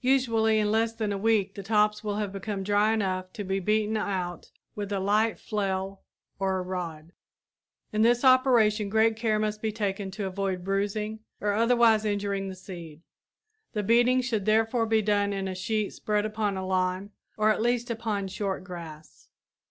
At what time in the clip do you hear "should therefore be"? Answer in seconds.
14.22-15.02